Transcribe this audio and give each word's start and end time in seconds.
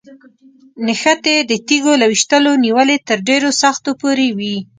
نښتې 0.87 1.35
د 1.49 1.51
تیږو 1.67 1.93
له 2.01 2.05
ویشتلو 2.11 2.51
نیولې 2.65 2.97
تر 3.07 3.17
ډېرو 3.27 3.49
سختو 3.61 3.91
پورې 4.01 4.27
وي. 4.37 4.55